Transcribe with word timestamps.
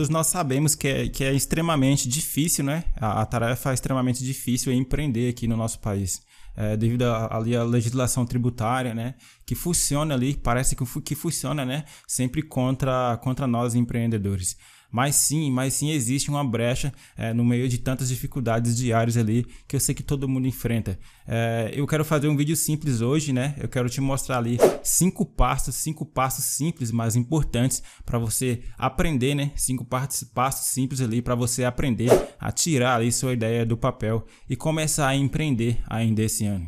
Todos 0.00 0.08
nós 0.08 0.28
sabemos 0.28 0.74
que 0.74 0.88
é, 0.88 1.08
que 1.10 1.22
é 1.22 1.30
extremamente 1.30 2.08
difícil, 2.08 2.64
né? 2.64 2.84
A, 2.96 3.20
a 3.20 3.26
tarefa 3.26 3.70
é 3.70 3.74
extremamente 3.74 4.24
difícil 4.24 4.72
empreender 4.72 5.28
aqui 5.28 5.46
no 5.46 5.58
nosso 5.58 5.78
país. 5.78 6.22
É, 6.56 6.74
devido 6.74 7.02
ali 7.02 7.54
à 7.54 7.62
legislação 7.62 8.24
tributária, 8.24 8.94
né, 8.94 9.14
que 9.44 9.54
funciona 9.54 10.14
ali, 10.14 10.34
parece 10.34 10.74
que, 10.74 10.84
que 11.02 11.14
funciona, 11.14 11.66
né, 11.66 11.84
sempre 12.08 12.40
contra, 12.40 13.18
contra 13.18 13.46
nós 13.46 13.74
empreendedores. 13.74 14.56
Mas 14.90 15.14
sim, 15.14 15.50
mas 15.50 15.74
sim 15.74 15.90
existe 15.90 16.30
uma 16.30 16.44
brecha 16.44 16.92
é, 17.16 17.32
no 17.32 17.44
meio 17.44 17.68
de 17.68 17.78
tantas 17.78 18.08
dificuldades 18.08 18.76
diárias 18.76 19.16
ali 19.16 19.46
que 19.68 19.76
eu 19.76 19.80
sei 19.80 19.94
que 19.94 20.02
todo 20.02 20.28
mundo 20.28 20.48
enfrenta. 20.48 20.98
É, 21.26 21.70
eu 21.74 21.86
quero 21.86 22.04
fazer 22.04 22.28
um 22.28 22.36
vídeo 22.36 22.56
simples 22.56 23.00
hoje, 23.00 23.32
né? 23.32 23.54
Eu 23.58 23.68
quero 23.68 23.88
te 23.88 24.00
mostrar 24.00 24.38
ali 24.38 24.58
cinco 24.82 25.24
passos, 25.24 25.76
cinco 25.76 26.04
passos 26.04 26.44
simples, 26.44 26.90
mas 26.90 27.14
importantes 27.14 27.82
para 28.04 28.18
você 28.18 28.62
aprender, 28.76 29.34
né? 29.34 29.52
Cinco 29.54 29.84
passos, 29.84 30.24
passos 30.24 30.66
simples 30.66 31.00
ali 31.00 31.22
para 31.22 31.34
você 31.34 31.64
aprender 31.64 32.10
a 32.38 32.50
tirar 32.50 32.96
ali 32.96 33.12
sua 33.12 33.32
ideia 33.32 33.64
do 33.64 33.76
papel 33.76 34.26
e 34.48 34.56
começar 34.56 35.08
a 35.08 35.14
empreender 35.14 35.78
ainda 35.86 36.22
esse 36.22 36.44
ano. 36.46 36.66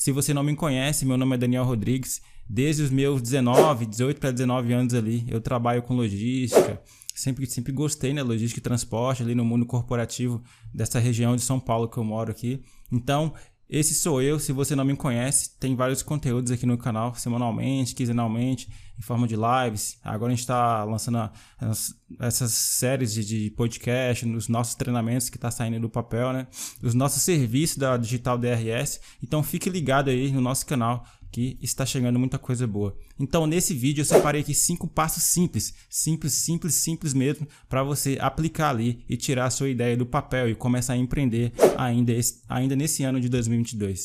Se 0.00 0.12
você 0.12 0.32
não 0.32 0.42
me 0.42 0.56
conhece, 0.56 1.04
meu 1.04 1.18
nome 1.18 1.34
é 1.34 1.38
Daniel 1.38 1.64
Rodrigues. 1.64 2.22
Desde 2.48 2.82
os 2.82 2.90
meus 2.90 3.20
19, 3.20 3.84
18 3.86 4.18
para 4.18 4.30
19 4.30 4.72
anos 4.72 4.94
ali, 4.94 5.24
eu 5.28 5.40
trabalho 5.40 5.82
com 5.82 5.94
logística, 5.94 6.80
sempre, 7.20 7.46
sempre 7.46 7.72
gostei, 7.72 8.12
né? 8.12 8.22
Logística 8.22 8.58
e 8.58 8.62
transporte 8.62 9.22
ali 9.22 9.34
no 9.34 9.44
mundo 9.44 9.66
corporativo 9.66 10.42
dessa 10.72 10.98
região 10.98 11.36
de 11.36 11.42
São 11.42 11.60
Paulo 11.60 11.88
que 11.88 11.98
eu 11.98 12.04
moro 12.04 12.30
aqui. 12.30 12.62
Então, 12.90 13.34
esse 13.70 13.94
sou 13.94 14.20
eu. 14.20 14.40
Se 14.40 14.52
você 14.52 14.74
não 14.74 14.84
me 14.84 14.96
conhece, 14.96 15.56
tem 15.60 15.76
vários 15.76 16.02
conteúdos 16.02 16.50
aqui 16.50 16.66
no 16.66 16.76
canal, 16.76 17.14
semanalmente, 17.14 17.94
quinzenalmente, 17.94 18.68
em 18.98 19.02
forma 19.02 19.28
de 19.28 19.36
lives. 19.36 19.96
Agora 20.02 20.32
a 20.32 20.34
gente 20.34 20.40
está 20.40 20.82
lançando 20.82 21.30
as, 21.56 21.94
essas 22.18 22.50
séries 22.50 23.14
de, 23.14 23.24
de 23.24 23.50
podcast, 23.52 24.26
nos 24.26 24.48
nossos 24.48 24.74
treinamentos 24.74 25.28
que 25.28 25.36
está 25.36 25.52
saindo 25.52 25.78
do 25.78 25.88
papel, 25.88 26.32
né? 26.32 26.48
Os 26.82 26.94
nossos 26.94 27.22
serviços 27.22 27.76
da 27.76 27.96
Digital 27.96 28.36
DRS. 28.36 29.00
Então 29.22 29.40
fique 29.40 29.70
ligado 29.70 30.10
aí 30.10 30.32
no 30.32 30.40
nosso 30.40 30.66
canal 30.66 31.06
que 31.30 31.58
está 31.62 31.86
chegando 31.86 32.18
muita 32.18 32.38
coisa 32.38 32.66
boa. 32.66 32.96
Então, 33.18 33.46
nesse 33.46 33.72
vídeo 33.74 34.02
eu 34.02 34.04
separei 34.04 34.40
aqui 34.40 34.54
cinco 34.54 34.86
passos 34.86 35.22
simples, 35.22 35.74
simples, 35.88 36.32
simples, 36.32 36.74
simples 36.74 37.14
mesmo, 37.14 37.46
para 37.68 37.82
você 37.82 38.18
aplicar 38.20 38.70
ali 38.70 39.04
e 39.08 39.16
tirar 39.16 39.46
a 39.46 39.50
sua 39.50 39.68
ideia 39.68 39.96
do 39.96 40.06
papel 40.06 40.48
e 40.48 40.54
começar 40.54 40.94
a 40.94 40.96
empreender 40.96 41.52
ainda, 41.76 42.12
esse, 42.12 42.42
ainda 42.48 42.74
nesse 42.74 43.04
ano 43.04 43.20
de 43.20 43.28
2022. 43.28 44.02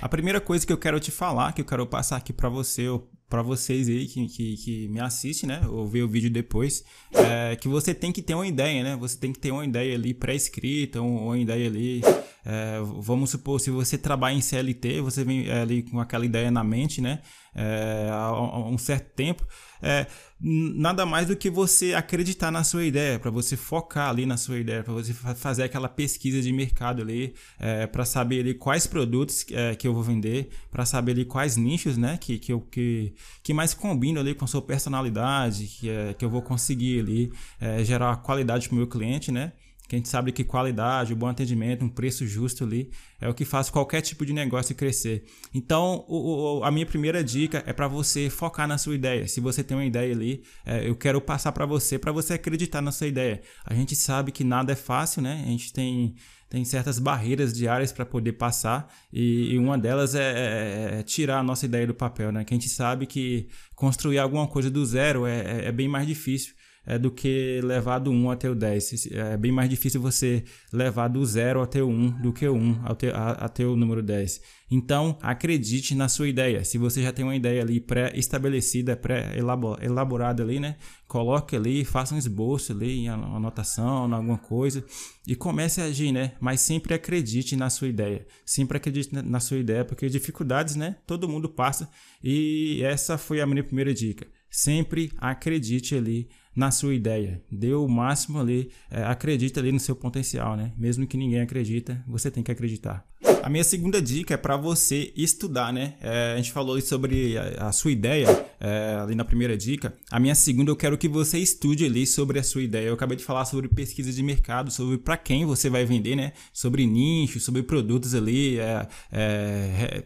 A 0.00 0.08
primeira 0.08 0.40
coisa 0.40 0.66
que 0.66 0.72
eu 0.72 0.78
quero 0.78 1.00
te 1.00 1.10
falar, 1.10 1.52
que 1.52 1.62
eu 1.62 1.64
quero 1.64 1.86
passar 1.86 2.16
aqui 2.16 2.32
para 2.32 2.48
você, 2.48 2.86
para 3.34 3.42
vocês 3.42 3.88
aí 3.88 4.06
que, 4.06 4.28
que, 4.28 4.56
que, 4.56 4.88
me 4.88 5.00
assistem, 5.00 5.48
né? 5.48 5.66
Ou 5.66 5.88
ver 5.88 6.04
o 6.04 6.08
vídeo 6.08 6.30
depois, 6.30 6.84
é 7.12 7.56
que 7.56 7.66
você 7.66 7.92
tem 7.92 8.12
que 8.12 8.22
ter 8.22 8.32
uma 8.32 8.46
ideia, 8.46 8.84
né? 8.84 8.96
Você 8.96 9.18
tem 9.18 9.32
que 9.32 9.40
ter 9.40 9.50
uma 9.50 9.64
ideia 9.64 9.96
ali 9.96 10.14
pré-escrita, 10.14 11.02
uma 11.02 11.36
ideia 11.36 11.66
ali. 11.66 12.00
É, 12.46 12.78
vamos 13.00 13.30
supor, 13.30 13.58
se 13.58 13.72
você 13.72 13.98
trabalha 13.98 14.34
em 14.34 14.40
CLT, 14.40 15.00
você 15.00 15.24
vem 15.24 15.48
é, 15.48 15.62
ali 15.62 15.82
com 15.82 15.98
aquela 15.98 16.24
ideia 16.24 16.48
na 16.48 16.62
mente, 16.62 17.00
né? 17.00 17.22
É, 17.52 18.08
há 18.08 18.68
um 18.68 18.78
certo 18.78 19.12
tempo. 19.16 19.44
É, 19.82 20.06
nada 20.40 21.04
mais 21.04 21.26
do 21.26 21.36
que 21.36 21.50
você 21.50 21.94
acreditar 21.94 22.50
na 22.50 22.64
sua 22.64 22.84
ideia, 22.84 23.18
para 23.18 23.30
você 23.30 23.56
focar 23.56 24.08
ali 24.08 24.24
na 24.24 24.36
sua 24.36 24.58
ideia, 24.58 24.82
para 24.82 24.92
você 24.92 25.12
fazer 25.12 25.62
aquela 25.62 25.88
pesquisa 25.88 26.40
de 26.40 26.52
mercado 26.52 27.02
ali, 27.02 27.34
é, 27.58 27.86
para 27.86 28.04
saber 28.04 28.40
ali 28.40 28.54
quais 28.54 28.86
produtos 28.86 29.44
é, 29.50 29.74
que 29.74 29.86
eu 29.86 29.92
vou 29.92 30.02
vender, 30.02 30.48
para 30.70 30.86
saber 30.86 31.12
ali 31.12 31.24
quais 31.24 31.56
nichos, 31.56 31.96
né, 31.96 32.18
que, 32.18 32.38
que, 32.38 32.52
eu, 32.52 32.60
que, 32.60 33.14
que 33.42 33.52
mais 33.52 33.74
combinam 33.74 34.20
ali 34.20 34.34
com 34.34 34.44
a 34.44 34.48
sua 34.48 34.62
personalidade, 34.62 35.66
que, 35.66 35.90
é, 35.90 36.14
que 36.14 36.24
eu 36.24 36.30
vou 36.30 36.42
conseguir 36.42 37.00
ali 37.00 37.32
é, 37.60 37.84
gerar 37.84 38.16
qualidade 38.16 38.68
para 38.68 38.74
o 38.74 38.78
meu 38.78 38.86
cliente, 38.86 39.30
né? 39.30 39.52
Que 39.86 39.96
a 39.96 39.98
gente 39.98 40.08
sabe 40.08 40.32
que 40.32 40.42
qualidade, 40.42 41.12
um 41.12 41.16
bom 41.16 41.26
atendimento, 41.26 41.84
um 41.84 41.90
preço 41.90 42.26
justo 42.26 42.64
ali 42.64 42.90
é 43.20 43.28
o 43.28 43.34
que 43.34 43.44
faz 43.44 43.68
qualquer 43.68 44.00
tipo 44.00 44.24
de 44.24 44.32
negócio 44.32 44.74
crescer. 44.74 45.24
Então, 45.52 46.04
o, 46.08 46.60
o, 46.60 46.64
a 46.64 46.70
minha 46.70 46.86
primeira 46.86 47.22
dica 47.22 47.62
é 47.66 47.72
para 47.72 47.86
você 47.86 48.30
focar 48.30 48.66
na 48.66 48.78
sua 48.78 48.94
ideia. 48.94 49.28
Se 49.28 49.40
você 49.40 49.62
tem 49.62 49.76
uma 49.76 49.84
ideia 49.84 50.12
ali, 50.12 50.42
é, 50.64 50.88
eu 50.88 50.96
quero 50.96 51.20
passar 51.20 51.52
para 51.52 51.66
você, 51.66 51.98
para 51.98 52.12
você 52.12 52.32
acreditar 52.32 52.80
na 52.80 52.92
sua 52.92 53.06
ideia. 53.06 53.42
A 53.64 53.74
gente 53.74 53.94
sabe 53.94 54.32
que 54.32 54.42
nada 54.42 54.72
é 54.72 54.76
fácil, 54.76 55.20
né? 55.20 55.42
A 55.46 55.50
gente 55.50 55.70
tem 55.70 56.14
tem 56.48 56.64
certas 56.64 56.98
barreiras 56.98 57.52
diárias 57.52 57.92
para 57.92 58.06
poder 58.06 58.32
passar 58.34 58.92
e, 59.12 59.52
e 59.52 59.58
uma 59.58 59.76
delas 59.78 60.14
é, 60.14 60.20
é, 60.20 60.98
é, 60.98 61.02
tirar 61.02 61.38
a 61.38 61.42
nossa 61.42 61.66
ideia 61.66 61.86
do 61.86 61.94
papel, 61.94 62.30
né? 62.30 62.44
Que 62.44 62.54
a 62.54 62.56
gente 62.56 62.68
sabe 62.68 63.06
que 63.06 63.48
construir 63.74 64.18
alguma 64.18 64.46
coisa 64.46 64.70
do 64.70 64.84
zero 64.84 65.26
é, 65.26 65.40
é, 65.40 65.64
é 65.66 65.72
bem 65.72 65.88
mais 65.88 66.06
difícil 66.06 66.54
é, 66.86 66.98
do 66.98 67.10
que 67.10 67.60
levar 67.62 67.98
do 67.98 68.10
1 68.10 68.30
até 68.30 68.50
o 68.50 68.54
10. 68.54 69.08
É 69.12 69.36
bem 69.36 69.52
mais 69.52 69.68
difícil 69.70 70.00
você 70.00 70.44
levar 70.72 71.08
do 71.08 71.24
0 71.24 71.62
até 71.62 71.82
o 71.82 71.88
1 71.88 72.22
do 72.22 72.32
que 72.32 72.46
o 72.46 72.54
1 72.54 72.80
até, 72.84 73.12
até 73.14 73.66
o 73.66 73.76
número 73.76 74.02
10. 74.02 74.40
Então, 74.70 75.18
acredite 75.22 75.94
na 75.94 76.08
sua 76.08 76.28
ideia. 76.28 76.64
Se 76.64 76.78
você 76.78 77.02
já 77.02 77.12
tem 77.12 77.24
uma 77.24 77.36
ideia 77.36 77.62
ali 77.62 77.80
pré-estabelecida, 77.80 78.96
pré-elaborada 78.96 80.42
ali, 80.42 80.58
né? 80.58 80.76
Coloque 81.06 81.54
ali, 81.54 81.84
faça 81.84 82.14
um 82.14 82.18
esboço 82.18 82.72
ali, 82.72 83.08
uma 83.08 83.36
anotação, 83.36 84.12
alguma 84.12 84.38
coisa 84.38 84.84
e 85.26 85.36
comece 85.36 85.80
a 85.80 85.84
agir, 85.84 86.12
né? 86.12 86.32
Mas 86.40 86.60
sempre 86.60 86.92
acredite 86.94 87.56
na 87.56 87.70
sua 87.70 87.88
ideia. 87.88 88.26
Sempre 88.44 88.78
acredite 88.78 89.14
na 89.14 89.38
sua 89.38 89.58
ideia, 89.58 89.84
porque 89.84 90.08
dificuldades, 90.08 90.76
né? 90.76 90.96
Todo 91.06 91.28
mundo 91.28 91.48
passa 91.48 91.88
e 92.22 92.80
essa 92.82 93.16
foi 93.16 93.40
a 93.40 93.46
minha 93.46 93.62
primeira 93.62 93.94
dica. 93.94 94.26
Sempre 94.50 95.12
acredite 95.18 95.94
ali 95.94 96.28
na 96.54 96.70
sua 96.70 96.94
ideia. 96.94 97.42
Dê 97.50 97.72
o 97.74 97.88
máximo 97.88 98.38
ali, 98.38 98.70
é, 98.90 99.02
acredita 99.04 99.60
ali 99.60 99.72
no 99.72 99.80
seu 99.80 99.96
potencial, 99.96 100.56
né? 100.56 100.72
Mesmo 100.76 101.06
que 101.06 101.16
ninguém 101.16 101.40
acredita, 101.40 102.02
você 102.06 102.30
tem 102.30 102.42
que 102.42 102.52
acreditar. 102.52 103.06
A 103.42 103.50
minha 103.50 103.62
segunda 103.62 104.00
dica 104.00 104.32
é 104.32 104.36
para 104.38 104.56
você 104.56 105.12
estudar, 105.14 105.70
né? 105.70 105.94
É, 106.00 106.32
a 106.32 106.36
gente 106.36 106.50
falou 106.50 106.80
sobre 106.80 107.36
a, 107.36 107.68
a 107.68 107.72
sua 107.72 107.92
ideia 107.92 108.26
é, 108.58 108.98
ali 109.02 109.14
na 109.14 109.24
primeira 109.24 109.54
dica. 109.54 109.94
A 110.10 110.18
minha 110.18 110.34
segunda, 110.34 110.70
eu 110.70 110.76
quero 110.76 110.96
que 110.96 111.08
você 111.08 111.38
estude 111.38 111.84
ali 111.84 112.06
sobre 112.06 112.38
a 112.38 112.42
sua 112.42 112.62
ideia. 112.62 112.86
Eu 112.86 112.94
acabei 112.94 113.18
de 113.18 113.24
falar 113.24 113.44
sobre 113.44 113.68
pesquisa 113.68 114.10
de 114.10 114.22
mercado, 114.22 114.70
sobre 114.70 114.96
para 114.96 115.18
quem 115.18 115.44
você 115.44 115.68
vai 115.68 115.84
vender, 115.84 116.16
né? 116.16 116.32
Sobre 116.54 116.86
nicho, 116.86 117.38
sobre 117.38 117.62
produtos 117.62 118.14
ali, 118.14 118.58
é, 118.58 118.88
é 119.12 120.04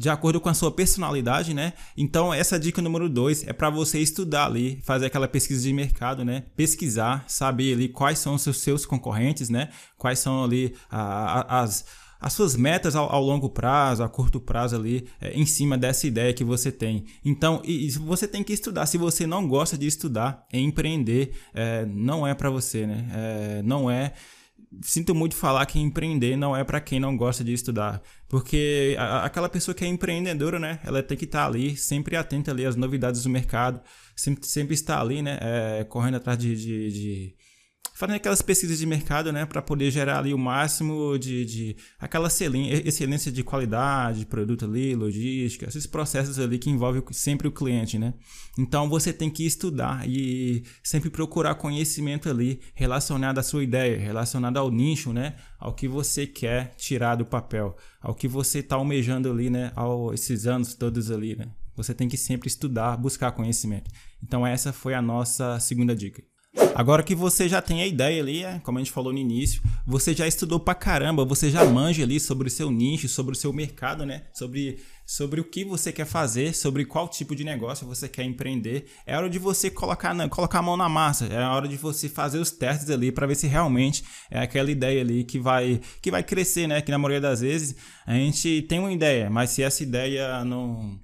de 0.00 0.08
acordo 0.08 0.40
com 0.40 0.48
a 0.48 0.54
sua 0.54 0.72
personalidade, 0.72 1.52
né? 1.52 1.74
Então, 1.94 2.32
essa 2.32 2.58
dica 2.58 2.80
número 2.80 3.06
dois 3.06 3.46
é 3.46 3.52
para 3.52 3.68
você 3.68 3.98
estudar 3.98 4.46
ali, 4.46 4.80
fazer 4.82 5.04
aquela 5.04 5.28
pesquisa 5.28 5.62
de 5.62 5.74
mercado, 5.74 6.24
né? 6.24 6.44
Pesquisar, 6.56 7.22
saber 7.28 7.74
ali 7.74 7.86
quais 7.86 8.18
são 8.18 8.34
os 8.34 8.42
seus 8.56 8.86
concorrentes, 8.86 9.50
né? 9.50 9.68
Quais 9.98 10.18
são 10.18 10.42
ali 10.42 10.74
a, 10.90 11.60
as 11.60 11.84
as 12.18 12.34
suas 12.34 12.54
metas 12.54 12.94
ao, 12.94 13.10
ao, 13.10 13.22
longo 13.22 13.48
prazo, 13.48 14.02
a 14.02 14.08
curto 14.08 14.38
prazo 14.38 14.76
ali, 14.76 15.06
é, 15.20 15.32
em 15.32 15.46
cima 15.46 15.78
dessa 15.78 16.06
ideia 16.06 16.34
que 16.34 16.44
você 16.44 16.70
tem. 16.70 17.06
Então, 17.24 17.62
e 17.64 17.90
você 17.92 18.28
tem 18.28 18.44
que 18.44 18.52
estudar. 18.52 18.84
Se 18.84 18.98
você 18.98 19.26
não 19.26 19.48
gosta 19.48 19.76
de 19.76 19.86
estudar, 19.86 20.46
empreender 20.52 21.32
é, 21.54 21.86
não 21.86 22.26
é 22.26 22.34
para 22.34 22.50
você, 22.50 22.86
né? 22.86 23.06
É, 23.10 23.62
não 23.62 23.90
é 23.90 24.12
sinto 24.82 25.14
muito 25.14 25.34
falar 25.34 25.66
que 25.66 25.78
empreender 25.78 26.36
não 26.36 26.56
é 26.56 26.62
para 26.62 26.80
quem 26.80 27.00
não 27.00 27.16
gosta 27.16 27.42
de 27.42 27.52
estudar, 27.52 28.00
porque 28.28 28.94
a, 28.98 29.24
aquela 29.24 29.48
pessoa 29.48 29.74
que 29.74 29.84
é 29.84 29.88
empreendedora, 29.88 30.58
né, 30.58 30.80
ela 30.84 31.02
tem 31.02 31.16
que 31.16 31.24
estar 31.24 31.40
tá 31.40 31.46
ali, 31.46 31.76
sempre 31.76 32.16
atenta 32.16 32.50
ali 32.50 32.64
às 32.64 32.76
novidades 32.76 33.22
do 33.22 33.30
mercado, 33.30 33.80
sempre, 34.14 34.46
sempre 34.46 34.74
estar 34.74 35.00
ali, 35.00 35.22
né, 35.22 35.38
é, 35.40 35.84
correndo 35.84 36.16
atrás 36.16 36.38
de, 36.38 36.54
de, 36.54 36.92
de 36.92 37.36
fazendo 38.00 38.16
aquelas 38.16 38.40
pesquisas 38.40 38.78
de 38.78 38.86
mercado, 38.86 39.30
né, 39.30 39.44
para 39.44 39.60
poder 39.60 39.90
gerar 39.90 40.20
ali 40.20 40.32
o 40.32 40.38
máximo 40.38 41.18
de, 41.18 41.44
de 41.44 41.76
aquela 41.98 42.28
excelência 42.28 43.30
de 43.30 43.44
qualidade, 43.44 44.20
de 44.20 44.26
produto 44.26 44.64
ali, 44.64 44.94
logística, 44.94 45.68
esses 45.68 45.86
processos 45.86 46.38
ali 46.38 46.58
que 46.58 46.70
envolvem 46.70 47.02
sempre 47.10 47.46
o 47.46 47.52
cliente, 47.52 47.98
né? 47.98 48.14
Então 48.58 48.88
você 48.88 49.12
tem 49.12 49.28
que 49.28 49.44
estudar 49.44 50.08
e 50.08 50.64
sempre 50.82 51.10
procurar 51.10 51.56
conhecimento 51.56 52.30
ali 52.30 52.62
relacionado 52.74 53.36
à 53.36 53.42
sua 53.42 53.62
ideia, 53.62 53.98
relacionado 53.98 54.56
ao 54.56 54.70
nicho, 54.70 55.12
né, 55.12 55.36
ao 55.58 55.74
que 55.74 55.86
você 55.86 56.26
quer 56.26 56.72
tirar 56.78 57.16
do 57.16 57.26
papel, 57.26 57.76
ao 58.00 58.14
que 58.14 58.26
você 58.26 58.60
está 58.60 58.76
almejando 58.76 59.30
ali, 59.30 59.50
né, 59.50 59.72
ao 59.76 60.14
esses 60.14 60.46
anos 60.46 60.74
todos 60.74 61.10
ali, 61.10 61.36
né? 61.36 61.48
Você 61.76 61.92
tem 61.92 62.08
que 62.08 62.16
sempre 62.16 62.48
estudar, 62.48 62.96
buscar 62.96 63.32
conhecimento. 63.32 63.90
Então 64.22 64.46
essa 64.46 64.72
foi 64.72 64.94
a 64.94 65.02
nossa 65.02 65.60
segunda 65.60 65.94
dica. 65.94 66.29
Agora 66.74 67.02
que 67.02 67.14
você 67.14 67.48
já 67.48 67.60
tem 67.60 67.82
a 67.82 67.86
ideia 67.86 68.22
ali, 68.22 68.44
é, 68.44 68.60
como 68.60 68.78
a 68.78 68.80
gente 68.80 68.92
falou 68.92 69.12
no 69.12 69.18
início, 69.18 69.60
você 69.86 70.14
já 70.14 70.26
estudou 70.26 70.58
pra 70.60 70.74
caramba, 70.74 71.24
você 71.24 71.50
já 71.50 71.64
manja 71.64 72.02
ali 72.02 72.20
sobre 72.20 72.48
o 72.48 72.50
seu 72.50 72.70
nicho, 72.70 73.08
sobre 73.08 73.32
o 73.32 73.36
seu 73.36 73.52
mercado, 73.52 74.06
né? 74.06 74.22
Sobre, 74.32 74.78
sobre 75.04 75.40
o 75.40 75.44
que 75.44 75.64
você 75.64 75.92
quer 75.92 76.06
fazer, 76.06 76.54
sobre 76.54 76.84
qual 76.84 77.08
tipo 77.08 77.34
de 77.34 77.44
negócio 77.44 77.86
você 77.86 78.08
quer 78.08 78.24
empreender. 78.24 78.86
É 79.04 79.16
hora 79.16 79.28
de 79.28 79.38
você 79.38 79.68
colocar, 79.68 80.16
colocar 80.28 80.60
a 80.60 80.62
mão 80.62 80.76
na 80.76 80.88
massa, 80.88 81.26
é 81.26 81.44
hora 81.44 81.66
de 81.66 81.76
você 81.76 82.08
fazer 82.08 82.38
os 82.38 82.50
testes 82.50 82.88
ali 82.88 83.10
para 83.10 83.26
ver 83.26 83.34
se 83.34 83.46
realmente 83.46 84.04
é 84.30 84.40
aquela 84.40 84.70
ideia 84.70 85.00
ali 85.00 85.24
que 85.24 85.38
vai, 85.38 85.80
que 86.00 86.10
vai 86.10 86.22
crescer, 86.22 86.66
né? 86.66 86.80
Que 86.80 86.90
na 86.90 86.98
maioria 86.98 87.20
das 87.20 87.40
vezes 87.40 87.74
a 88.06 88.14
gente 88.14 88.62
tem 88.62 88.78
uma 88.78 88.92
ideia, 88.92 89.28
mas 89.28 89.50
se 89.50 89.62
essa 89.62 89.82
ideia 89.82 90.44
não 90.44 90.98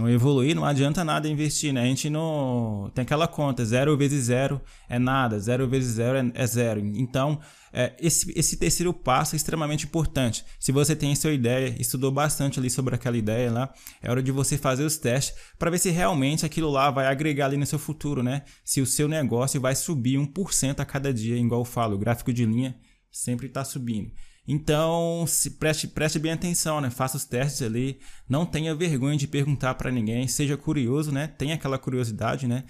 não 0.00 0.08
evoluir, 0.08 0.56
não 0.56 0.64
adianta 0.64 1.04
nada 1.04 1.28
investir, 1.28 1.72
né? 1.72 1.82
A 1.82 1.86
gente 1.86 2.08
não. 2.08 2.90
Tem 2.94 3.02
aquela 3.02 3.28
conta, 3.28 3.64
zero 3.64 3.96
vezes 3.96 4.24
zero 4.24 4.60
é 4.88 4.98
nada, 4.98 5.38
zero 5.38 5.68
vezes 5.68 5.94
zero 5.94 6.18
é, 6.18 6.32
é 6.34 6.46
zero. 6.46 6.80
Então, 6.80 7.38
é, 7.72 7.94
esse, 8.00 8.32
esse 8.36 8.56
terceiro 8.56 8.92
passo 8.92 9.34
é 9.34 9.36
extremamente 9.36 9.84
importante. 9.84 10.44
Se 10.58 10.72
você 10.72 10.96
tem 10.96 11.14
sua 11.14 11.32
ideia, 11.32 11.74
estudou 11.78 12.10
bastante 12.10 12.58
ali 12.58 12.70
sobre 12.70 12.94
aquela 12.94 13.16
ideia 13.16 13.50
lá, 13.50 13.72
é 14.02 14.10
hora 14.10 14.22
de 14.22 14.32
você 14.32 14.58
fazer 14.58 14.84
os 14.84 14.96
testes 14.96 15.36
para 15.58 15.70
ver 15.70 15.78
se 15.78 15.90
realmente 15.90 16.44
aquilo 16.44 16.70
lá 16.70 16.90
vai 16.90 17.06
agregar 17.06 17.46
ali 17.46 17.56
no 17.56 17.66
seu 17.66 17.78
futuro, 17.78 18.22
né? 18.22 18.42
Se 18.64 18.80
o 18.80 18.86
seu 18.86 19.06
negócio 19.06 19.60
vai 19.60 19.74
subir 19.74 20.18
1% 20.18 20.80
a 20.80 20.84
cada 20.84 21.12
dia, 21.12 21.36
igual 21.36 21.60
eu 21.60 21.64
falo, 21.64 21.94
o 21.94 21.98
gráfico 21.98 22.32
de 22.32 22.44
linha 22.44 22.76
sempre 23.10 23.46
está 23.46 23.64
subindo. 23.64 24.10
Então, 24.46 25.24
se 25.26 25.52
preste, 25.52 25.86
preste 25.86 26.18
bem 26.18 26.32
atenção, 26.32 26.80
né? 26.80 26.90
Faça 26.90 27.16
os 27.16 27.24
testes 27.24 27.62
ali, 27.62 28.00
não 28.28 28.44
tenha 28.44 28.74
vergonha 28.74 29.16
de 29.16 29.28
perguntar 29.28 29.74
para 29.74 29.90
ninguém, 29.90 30.26
seja 30.26 30.56
curioso, 30.56 31.12
né? 31.12 31.26
Tenha 31.26 31.54
aquela 31.54 31.78
curiosidade, 31.78 32.46
né? 32.46 32.64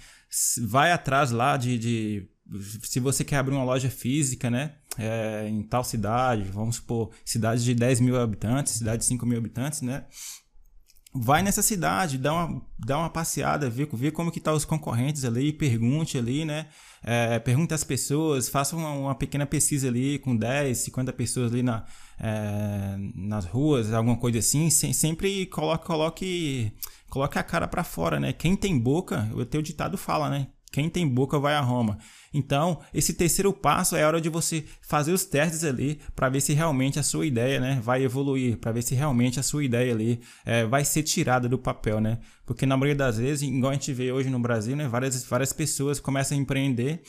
Vai 0.67 0.91
atrás 0.91 1.31
lá 1.31 1.57
de, 1.57 1.77
de 1.77 2.29
se 2.83 2.99
você 2.99 3.23
quer 3.23 3.37
abrir 3.37 3.55
uma 3.55 3.63
loja 3.63 3.89
física, 3.89 4.49
né? 4.49 4.75
É, 4.97 5.47
em 5.47 5.63
tal 5.63 5.83
cidade, 5.83 6.43
vamos 6.43 6.75
supor, 6.75 7.11
cidade 7.23 7.63
de 7.63 7.73
10 7.73 8.01
mil 8.01 8.19
habitantes, 8.19 8.73
cidade 8.73 8.99
de 8.99 9.05
5 9.05 9.25
mil 9.25 9.37
habitantes, 9.37 9.81
né? 9.81 10.05
Vai 11.13 11.41
nessa 11.41 11.61
cidade, 11.61 12.17
dá 12.17 12.33
uma, 12.33 12.61
dá 12.79 12.97
uma 12.97 13.09
passeada, 13.09 13.69
vê, 13.69 13.85
vê 13.91 14.11
como 14.11 14.31
que 14.31 14.39
tá 14.39 14.53
os 14.53 14.63
concorrentes 14.63 15.25
ali, 15.25 15.51
pergunte 15.51 16.17
ali, 16.17 16.45
né? 16.45 16.67
É, 17.03 17.39
pergunte 17.39 17.73
às 17.73 17.83
pessoas, 17.83 18.47
faça 18.47 18.75
uma, 18.75 18.91
uma, 18.91 19.15
pequena 19.15 19.45
pesquisa 19.45 19.87
ali 19.87 20.19
com 20.19 20.35
10, 20.35 20.77
50 20.77 21.11
pessoas 21.13 21.51
ali 21.51 21.63
na, 21.63 21.85
é, 22.19 22.95
nas 23.15 23.45
ruas, 23.45 23.91
alguma 23.91 24.17
coisa 24.17 24.39
assim, 24.39 24.69
sem, 24.69 24.93
sempre 24.93 25.45
coloque, 25.47 25.85
coloque, 25.85 26.71
coloque 27.09 27.37
a 27.37 27.43
cara 27.43 27.67
para 27.67 27.83
fora, 27.83 28.19
né? 28.19 28.31
Quem 28.31 28.55
tem 28.55 28.79
boca, 28.79 29.29
o 29.33 29.45
teu 29.45 29.61
ditado 29.61 29.97
fala, 29.97 30.29
né? 30.29 30.47
Quem 30.71 30.89
tem 30.89 31.07
boca 31.07 31.37
vai 31.37 31.53
a 31.53 31.59
Roma. 31.59 31.97
Então, 32.33 32.79
esse 32.93 33.13
terceiro 33.13 33.51
passo 33.51 33.95
é 33.95 34.03
a 34.03 34.07
hora 34.07 34.21
de 34.21 34.29
você 34.29 34.63
fazer 34.81 35.11
os 35.11 35.25
testes 35.25 35.65
ali 35.65 35.99
para 36.15 36.29
ver 36.29 36.39
se 36.39 36.53
realmente 36.53 36.97
a 36.97 37.03
sua 37.03 37.25
ideia 37.25 37.59
né, 37.59 37.81
vai 37.83 38.03
evoluir, 38.03 38.57
para 38.57 38.71
ver 38.71 38.81
se 38.81 38.95
realmente 38.95 39.37
a 39.37 39.43
sua 39.43 39.65
ideia 39.65 39.93
ali 39.93 40.21
é, 40.45 40.65
vai 40.65 40.85
ser 40.85 41.03
tirada 41.03 41.49
do 41.49 41.57
papel, 41.57 41.99
né? 41.99 42.19
Porque 42.45 42.65
na 42.65 42.77
maioria 42.77 42.95
das 42.95 43.17
vezes, 43.17 43.47
igual 43.47 43.71
a 43.71 43.73
gente 43.73 43.93
vê 43.93 44.11
hoje 44.11 44.29
no 44.29 44.39
Brasil, 44.39 44.75
né, 44.75 44.87
várias, 44.87 45.25
várias 45.25 45.51
pessoas 45.51 45.99
começam 45.99 46.37
a 46.37 46.41
empreender 46.41 47.01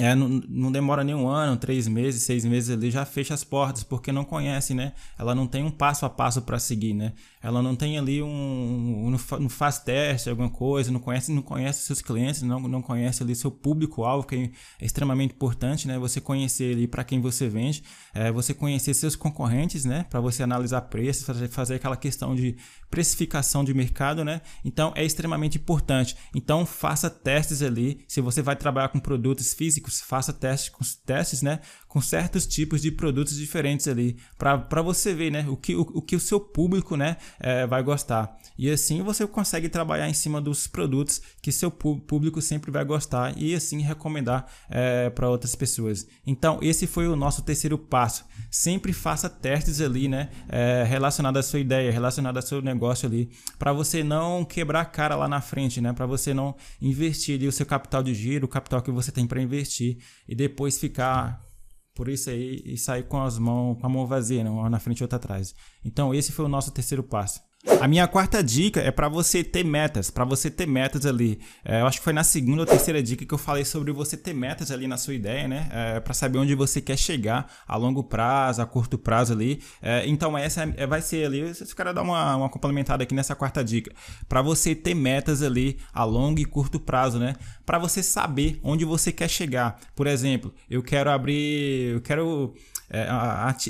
é, 0.00 0.14
não, 0.14 0.28
não, 0.48 0.72
demora 0.72 1.04
nem 1.04 1.14
um 1.14 1.28
ano, 1.28 1.58
três 1.58 1.86
meses, 1.86 2.22
seis 2.22 2.44
meses 2.44 2.70
ali, 2.70 2.90
já 2.90 3.04
fecha 3.04 3.34
as 3.34 3.44
portas, 3.44 3.84
porque 3.84 4.10
não 4.10 4.24
conhece, 4.24 4.72
né? 4.72 4.94
Ela 5.18 5.34
não 5.34 5.46
tem 5.46 5.62
um 5.62 5.70
passo 5.70 6.06
a 6.06 6.10
passo 6.10 6.40
para 6.40 6.58
seguir, 6.58 6.94
né? 6.94 7.12
Ela 7.42 7.62
não 7.62 7.76
tem 7.76 7.98
ali 7.98 8.22
um. 8.22 9.14
não 9.38 9.48
faz 9.48 9.78
teste, 9.78 10.30
alguma 10.30 10.48
coisa, 10.48 10.90
não 10.90 11.00
conhece, 11.00 11.30
não 11.30 11.42
conhece 11.42 11.84
seus 11.84 12.00
clientes, 12.00 12.40
não, 12.40 12.60
não 12.60 12.80
conhece 12.80 13.22
ali 13.22 13.34
seu 13.34 13.50
público-alvo, 13.50 14.26
que 14.26 14.50
é 14.80 14.84
extremamente 14.84 15.34
importante, 15.34 15.86
né? 15.86 15.98
Você 15.98 16.18
conhecer 16.18 16.74
ali 16.74 16.86
para 16.86 17.04
quem 17.04 17.20
você 17.20 17.48
vende, 17.48 17.82
é, 18.14 18.32
você 18.32 18.54
conhecer 18.54 18.94
seus 18.94 19.14
concorrentes, 19.14 19.84
né? 19.84 20.06
Para 20.08 20.20
você 20.20 20.42
analisar 20.42 20.80
preços, 20.82 21.26
fazer, 21.26 21.48
fazer 21.48 21.74
aquela 21.74 21.96
questão 21.96 22.34
de 22.34 22.56
precificação 22.90 23.62
de 23.62 23.74
mercado, 23.74 24.24
né? 24.24 24.40
Então 24.64 24.92
é 24.96 25.04
extremamente 25.04 25.58
importante. 25.58 26.16
Então 26.34 26.64
faça 26.64 27.08
testes 27.08 27.62
ali. 27.62 28.04
Se 28.08 28.20
você 28.20 28.42
vai 28.42 28.56
trabalhar 28.56 28.88
com 28.88 28.98
produtos 28.98 29.54
físicos, 29.54 29.89
faça 29.90 30.32
testes 30.32 30.70
testes, 31.04 31.42
né? 31.42 31.60
Com 31.90 32.00
certos 32.00 32.46
tipos 32.46 32.80
de 32.80 32.92
produtos 32.92 33.36
diferentes 33.36 33.88
ali, 33.88 34.16
para 34.38 34.80
você 34.80 35.12
ver, 35.12 35.32
né? 35.32 35.44
O 35.48 35.56
que 35.56 35.74
o, 35.74 35.80
o 35.80 36.00
que 36.00 36.14
o 36.14 36.20
seu 36.20 36.38
público, 36.38 36.96
né? 36.96 37.16
É, 37.40 37.66
vai 37.66 37.82
gostar. 37.82 38.38
E 38.56 38.70
assim 38.70 39.02
você 39.02 39.26
consegue 39.26 39.68
trabalhar 39.68 40.08
em 40.08 40.14
cima 40.14 40.40
dos 40.40 40.68
produtos 40.68 41.20
que 41.42 41.50
seu 41.50 41.68
público 41.68 42.40
sempre 42.40 42.70
vai 42.70 42.84
gostar 42.84 43.36
e 43.36 43.56
assim 43.56 43.80
recomendar 43.80 44.46
é, 44.70 45.10
para 45.10 45.28
outras 45.28 45.56
pessoas. 45.56 46.06
Então 46.24 46.60
esse 46.62 46.86
foi 46.86 47.08
o 47.08 47.16
nosso 47.16 47.42
terceiro 47.42 47.76
passo. 47.76 48.24
Sempre 48.52 48.92
faça 48.92 49.28
testes 49.28 49.80
ali, 49.80 50.06
né? 50.06 50.30
É, 50.48 50.84
relacionado 50.86 51.38
à 51.38 51.42
sua 51.42 51.58
ideia, 51.58 51.90
relacionado 51.90 52.36
ao 52.36 52.42
seu 52.42 52.62
negócio 52.62 53.08
ali, 53.08 53.30
para 53.58 53.72
você 53.72 54.04
não 54.04 54.44
quebrar 54.44 54.82
a 54.82 54.84
cara 54.84 55.16
lá 55.16 55.26
na 55.26 55.40
frente, 55.40 55.80
né? 55.80 55.92
Para 55.92 56.06
você 56.06 56.32
não 56.32 56.54
investir 56.80 57.36
ali 57.36 57.48
o 57.48 57.52
seu 57.52 57.66
capital 57.66 58.00
de 58.00 58.14
giro, 58.14 58.44
o 58.44 58.48
capital 58.48 58.80
que 58.80 58.92
você 58.92 59.10
tem 59.10 59.26
para 59.26 59.42
investir 59.42 59.98
e 60.28 60.36
depois 60.36 60.78
ficar 60.78 61.49
por 61.94 62.08
isso 62.08 62.30
aí 62.30 62.62
e 62.64 62.76
sair 62.76 63.04
com 63.04 63.20
as 63.20 63.38
mãos, 63.38 63.78
com 63.80 63.86
a 63.86 63.90
mão 63.90 64.06
vazia, 64.06 64.44
né? 64.44 64.50
uma 64.50 64.70
na 64.70 64.78
frente 64.78 65.00
e 65.00 65.04
outra 65.04 65.16
atrás. 65.16 65.54
Então 65.84 66.14
esse 66.14 66.32
foi 66.32 66.44
o 66.44 66.48
nosso 66.48 66.70
terceiro 66.70 67.02
passo. 67.02 67.40
A 67.78 67.86
minha 67.86 68.06
quarta 68.08 68.42
dica 68.42 68.80
é 68.80 68.90
para 68.90 69.06
você 69.06 69.44
ter 69.44 69.64
metas, 69.64 70.10
para 70.10 70.24
você 70.24 70.50
ter 70.50 70.66
metas 70.66 71.04
ali. 71.04 71.38
É, 71.62 71.82
eu 71.82 71.86
acho 71.86 71.98
que 71.98 72.04
foi 72.04 72.12
na 72.12 72.24
segunda 72.24 72.62
ou 72.62 72.66
terceira 72.66 73.02
dica 73.02 73.24
que 73.24 73.34
eu 73.34 73.38
falei 73.38 73.66
sobre 73.66 73.92
você 73.92 74.16
ter 74.16 74.32
metas 74.32 74.70
ali 74.70 74.86
na 74.86 74.96
sua 74.96 75.12
ideia, 75.12 75.46
né? 75.46 75.68
É, 75.70 76.00
para 76.00 76.14
saber 76.14 76.38
onde 76.38 76.54
você 76.54 76.80
quer 76.80 76.96
chegar 76.96 77.52
a 77.68 77.76
longo 77.76 78.02
prazo, 78.02 78.62
a 78.62 78.66
curto 78.66 78.96
prazo 78.96 79.34
ali. 79.34 79.62
É, 79.82 80.06
então 80.06 80.36
essa 80.38 80.62
é, 80.74 80.86
vai 80.86 81.02
ser 81.02 81.26
ali. 81.26 81.54
Se 81.54 81.74
quero 81.74 81.92
dar 81.92 82.00
uma, 82.00 82.36
uma 82.36 82.48
complementada 82.48 83.02
aqui 83.02 83.14
nessa 83.14 83.34
quarta 83.34 83.62
dica, 83.62 83.94
para 84.26 84.40
você 84.40 84.74
ter 84.74 84.94
metas 84.94 85.42
ali 85.42 85.78
a 85.92 86.02
longo 86.02 86.40
e 86.40 86.46
curto 86.46 86.80
prazo, 86.80 87.18
né? 87.18 87.34
Para 87.66 87.78
você 87.78 88.02
saber 88.02 88.58
onde 88.62 88.86
você 88.86 89.12
quer 89.12 89.28
chegar. 89.28 89.78
Por 89.94 90.06
exemplo, 90.06 90.52
eu 90.68 90.82
quero 90.82 91.10
abrir, 91.10 91.94
eu 91.94 92.00
quero 92.00 92.54
é, 92.88 93.06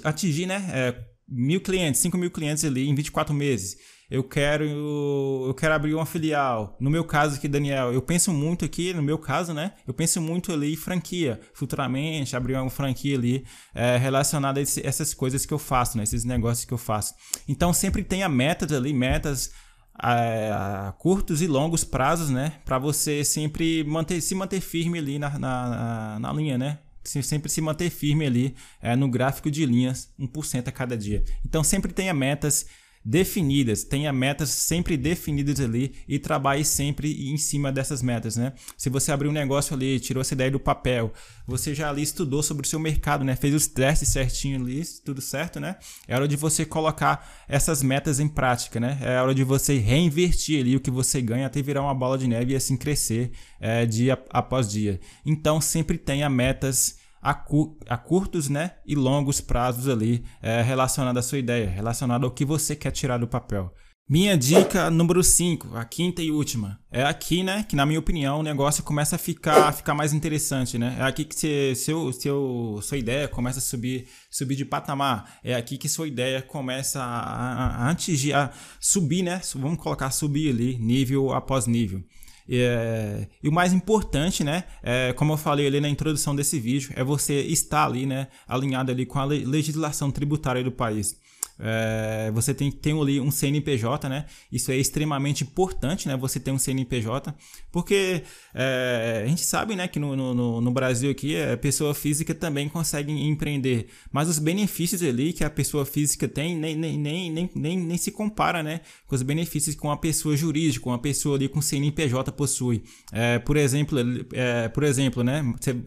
atingir, 0.05 0.47
né? 0.47 0.95
É, 1.31 1.35
mil 1.35 1.61
clientes, 1.61 2.01
5 2.01 2.19
mil 2.19 2.31
clientes 2.31 2.65
ali 2.65 2.89
em 2.89 2.95
24 2.95 3.35
meses. 3.35 3.77
Eu 4.11 4.25
quero, 4.25 4.65
eu 4.65 5.55
quero 5.55 5.73
abrir 5.73 5.95
uma 5.95 6.05
filial. 6.05 6.77
No 6.81 6.91
meu 6.91 7.05
caso 7.05 7.37
aqui, 7.37 7.47
Daniel, 7.47 7.93
eu 7.93 8.03
penso 8.03 8.33
muito 8.33 8.65
aqui, 8.65 8.93
no 8.93 9.03
meu 9.03 9.17
caso, 9.17 9.55
né? 9.55 9.75
Eu 9.87 9.95
penso 9.95 10.21
muito 10.21 10.53
ali 10.53 10.73
em 10.73 10.77
franquia. 10.77 11.41
Futuramente, 11.55 12.35
abrir 12.35 12.57
uma 12.57 12.69
franquia 12.69 13.17
ali 13.17 13.45
é, 13.73 13.97
relacionada 13.97 14.59
a 14.59 14.63
esse, 14.65 14.85
essas 14.85 15.15
coisas 15.15 15.47
que 15.47 15.55
eu 15.55 15.61
faço, 15.61 15.97
né? 15.97 16.03
Esses 16.03 16.25
negócios 16.25 16.65
que 16.65 16.75
eu 16.75 16.79
faço. 16.79 17.15
Então, 17.47 17.73
sempre 17.73 18.03
tenha 18.03 18.29
metas 18.29 18.73
ali, 18.73 18.93
metas 18.93 19.53
a, 19.95 20.89
a, 20.89 20.93
curtos 20.93 21.41
e 21.41 21.47
longos 21.47 21.85
prazos, 21.85 22.31
né? 22.31 22.55
Para 22.65 22.81
você 22.81 23.25
sempre 23.25 23.85
manter, 23.85 24.21
se 24.21 24.35
manter 24.35 24.61
firme 24.61 24.99
ali 24.99 25.21
na, 25.21 25.39
na, 25.39 26.19
na 26.19 26.33
linha, 26.33 26.59
né? 26.59 26.79
Sempre 27.05 27.51
se 27.51 27.61
manter 27.61 27.91
firme 27.91 28.27
ali 28.27 28.55
é, 28.81 28.95
no 28.95 29.09
gráfico 29.09 29.51
de 29.51 29.65
linhas, 29.65 30.13
1% 30.19 30.69
a 30.69 30.73
cada 30.73 30.97
dia. 30.97 31.25
Então 31.45 31.65
sempre 31.65 31.93
tenha 31.93 32.13
metas 32.13 32.67
definidas, 33.05 33.83
tenha 33.83 34.13
metas 34.13 34.51
sempre 34.51 34.97
definidas 34.97 35.59
ali 35.59 35.95
e 36.07 36.19
trabalhe 36.19 36.65
sempre 36.65 37.31
em 37.31 37.37
cima 37.39 37.73
dessas 37.73 38.03
metas, 38.03 38.37
né? 38.37 38.53
Se 38.77 38.91
você 38.91 39.11
abrir 39.11 39.29
um 39.29 39.33
negócio 39.33 39.75
ali, 39.75 39.99
tirou 39.99 40.21
essa 40.21 40.35
ideia 40.35 40.51
do 40.51 40.61
papel, 40.61 41.13
você 41.47 41.75
já 41.75 41.89
ali 41.89 42.03
estudou 42.03 42.43
sobre 42.43 42.67
o 42.67 42.69
seu 42.69 42.79
mercado, 42.79 43.25
né? 43.25 43.35
Fez 43.35 43.55
os 43.55 43.67
testes 43.67 44.11
certinho 44.11 44.61
ali, 44.61 44.83
tudo 45.05 45.21
certo, 45.21 45.59
né? 45.59 45.77
É 46.07 46.15
hora 46.15 46.29
de 46.29 46.37
você 46.37 46.65
colocar 46.67 47.45
essas 47.49 47.83
metas 47.83 48.21
em 48.21 48.29
prática, 48.29 48.79
né? 48.79 48.99
É 49.01 49.21
hora 49.21 49.35
de 49.35 49.45
você 49.45 49.79
reinvertir 49.79 50.61
ali 50.61 50.77
o 50.77 50.81
que 50.81 50.91
você 50.91 51.23
ganha 51.23 51.47
até 51.47 51.63
virar 51.63 51.83
uma 51.83 51.95
bola 51.95 52.19
de 52.19 52.29
neve 52.29 52.53
e 52.53 52.57
assim 52.57 52.77
crescer 52.77 53.33
é, 53.59 53.87
dia 53.87 54.23
após 54.31 54.71
dia. 54.71 55.01
Então 55.25 55.61
sempre 55.61 55.97
tenha 55.97 56.29
metas 56.29 57.00
a, 57.21 57.35
cu 57.35 57.79
a 57.89 57.97
curtos 57.97 58.49
né, 58.49 58.73
e 58.87 58.95
longos 58.95 59.41
prazos 59.41 59.89
ali 59.89 60.25
é, 60.43 60.63
relacionado 60.63 61.19
à 61.19 61.23
sua 61.23 61.39
ideia, 61.39 61.69
relacionado 61.69 62.25
ao 62.25 62.31
que 62.31 62.45
você 62.45 62.75
quer 62.75 62.91
tirar 62.91 63.19
do 63.19 63.29
papel. 63.29 63.73
Minha 64.13 64.37
dica 64.37 64.91
número 64.91 65.23
5, 65.23 65.77
a 65.77 65.85
quinta 65.85 66.21
e 66.21 66.33
última. 66.33 66.81
É 66.91 67.05
aqui, 67.05 67.45
né, 67.45 67.65
que 67.69 67.77
na 67.77 67.87
minha 67.87 68.01
opinião 68.01 68.41
o 68.41 68.43
negócio 68.43 68.83
começa 68.83 69.15
a 69.15 69.19
ficar, 69.19 69.73
ficar 69.73 69.95
mais 69.95 70.13
interessante, 70.13 70.77
né? 70.77 70.97
É 70.99 71.03
aqui 71.03 71.25
que 71.25 71.33
você, 71.33 71.77
seu, 71.77 72.13
seu, 72.13 72.81
sua 72.83 72.99
ideia 72.99 73.29
começa 73.29 73.61
a 73.61 73.63
subir, 73.63 74.09
subir 74.29 74.57
de 74.57 74.65
patamar. 74.65 75.39
É 75.45 75.55
aqui 75.55 75.79
que 75.79 75.89
sua 75.89 76.09
ideia 76.09 76.43
começa 76.43 77.01
a, 77.01 77.87
a, 77.87 77.89
a 77.89 77.93
a 77.93 78.51
subir, 78.81 79.23
né? 79.23 79.41
Vamos 79.55 79.79
colocar 79.79 80.11
subir 80.11 80.51
ali, 80.51 80.77
nível 80.79 81.33
após 81.33 81.69
nível. 81.69 82.03
É, 82.49 83.27
e 83.43 83.49
o 83.49 83.53
mais 83.53 83.73
importante, 83.73 84.43
né, 84.43 84.65
é, 84.83 85.13
como 85.13 85.33
eu 85.33 85.37
falei 85.37 85.67
ali 85.67 85.81
na 85.81 85.89
introdução 85.89 86.35
desse 86.35 86.59
vídeo, 86.59 86.93
é 86.97 87.05
você 87.05 87.41
estar 87.41 87.87
ali, 87.87 88.07
né, 88.07 88.29
alinhado 88.47 88.91
ali 88.91 89.07
com 89.07 89.19
a 89.19 89.25
legislação 89.25 90.11
tributária 90.11 90.63
do 90.63 90.73
país. 90.73 91.17
É, 91.61 92.31
você 92.33 92.55
tem 92.55 92.71
que 92.71 92.79
ter 92.79 92.95
ali 92.95 93.21
um 93.21 93.31
CNPJ, 93.31 94.09
né? 94.09 94.25
Isso 94.51 94.73
é 94.73 94.77
extremamente 94.77 95.45
importante, 95.45 96.09
né? 96.09 96.17
Você 96.17 96.41
ter 96.41 96.51
um 96.51 96.59
CNPJ, 96.59 97.35
porque 97.71 98.23
é, 98.55 99.23
a 99.25 99.29
gente 99.29 99.43
sabe, 99.43 99.77
né, 99.77 99.87
que 99.87 99.99
no, 99.99 100.17
no, 100.17 100.61
no, 100.61 100.71
Brasil 100.71 101.11
aqui 101.11 101.41
a 101.41 101.57
pessoa 101.57 101.95
física 101.95 102.35
também 102.35 102.69
consegue 102.69 103.13
empreender, 103.13 103.89
mas 104.11 104.29
os 104.29 104.39
benefícios 104.39 105.03
ali 105.03 105.33
que 105.33 105.45
a 105.45 105.51
pessoa 105.51 105.85
física 105.85 106.27
tem 106.27 106.57
nem, 106.57 106.77
nem, 106.77 106.99
nem, 106.99 107.31
nem, 107.31 107.51
nem, 107.55 107.79
nem 107.79 107.99
se 107.99 108.11
compara, 108.11 108.63
né, 108.63 108.81
com 109.07 109.15
os 109.15 109.23
benefícios 109.23 109.77
que 109.77 109.83
uma 109.83 109.97
pessoa 109.97 110.37
jurídica, 110.37 110.89
uma 110.89 110.99
pessoa 110.99 111.37
ali 111.37 111.49
com 111.49 111.61
CNPJ 111.61 112.33
possui. 112.33 112.83
É, 113.13 113.39
por 113.39 113.57
exemplo, 113.57 113.99
é, 114.33 114.69
por 114.69 114.83
exemplo, 114.83 115.23
né, 115.23 115.43